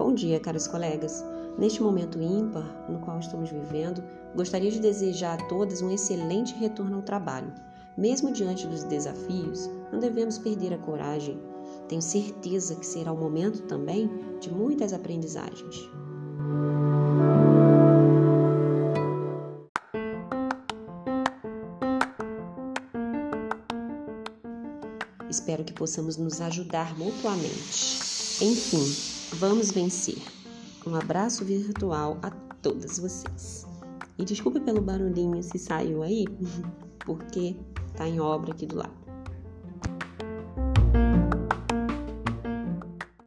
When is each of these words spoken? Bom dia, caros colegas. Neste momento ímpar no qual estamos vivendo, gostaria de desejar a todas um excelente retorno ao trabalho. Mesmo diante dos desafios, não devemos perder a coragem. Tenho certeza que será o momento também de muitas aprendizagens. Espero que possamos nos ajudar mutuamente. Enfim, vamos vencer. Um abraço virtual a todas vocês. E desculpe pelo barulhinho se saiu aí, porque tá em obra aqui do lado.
Bom 0.00 0.14
dia, 0.14 0.40
caros 0.40 0.66
colegas. 0.66 1.22
Neste 1.58 1.82
momento 1.82 2.22
ímpar 2.22 2.64
no 2.88 3.00
qual 3.00 3.18
estamos 3.18 3.50
vivendo, 3.50 4.02
gostaria 4.34 4.70
de 4.70 4.80
desejar 4.80 5.38
a 5.38 5.46
todas 5.46 5.82
um 5.82 5.90
excelente 5.90 6.54
retorno 6.54 6.96
ao 6.96 7.02
trabalho. 7.02 7.52
Mesmo 7.98 8.32
diante 8.32 8.66
dos 8.66 8.82
desafios, 8.82 9.68
não 9.92 9.98
devemos 9.98 10.38
perder 10.38 10.72
a 10.72 10.78
coragem. 10.78 11.38
Tenho 11.86 12.00
certeza 12.00 12.76
que 12.76 12.86
será 12.86 13.12
o 13.12 13.16
momento 13.18 13.60
também 13.64 14.10
de 14.40 14.50
muitas 14.50 14.94
aprendizagens. 14.94 15.76
Espero 25.28 25.62
que 25.62 25.74
possamos 25.74 26.16
nos 26.16 26.40
ajudar 26.40 26.96
mutuamente. 26.96 28.00
Enfim, 28.42 29.09
vamos 29.34 29.70
vencer. 29.70 30.18
Um 30.86 30.94
abraço 30.94 31.44
virtual 31.44 32.18
a 32.22 32.30
todas 32.62 32.98
vocês. 32.98 33.66
E 34.18 34.24
desculpe 34.24 34.60
pelo 34.60 34.80
barulhinho 34.80 35.42
se 35.42 35.58
saiu 35.58 36.02
aí, 36.02 36.24
porque 37.04 37.56
tá 37.96 38.06
em 38.06 38.20
obra 38.20 38.52
aqui 38.52 38.66
do 38.66 38.76
lado. 38.76 38.99